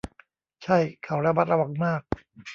[0.63, 2.01] ใช่ เขาระมัดระวังมาก